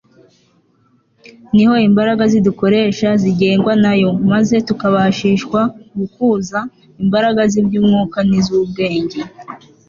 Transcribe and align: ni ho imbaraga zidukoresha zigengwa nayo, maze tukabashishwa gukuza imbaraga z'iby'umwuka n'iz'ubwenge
ni 1.55 1.63
ho 1.67 1.73
imbaraga 1.87 2.23
zidukoresha 2.31 3.09
zigengwa 3.21 3.73
nayo, 3.83 4.11
maze 4.31 4.55
tukabashishwa 4.67 5.59
gukuza 5.97 6.59
imbaraga 7.03 7.41
z'iby'umwuka 7.51 8.19
n'iz'ubwenge 8.29 9.19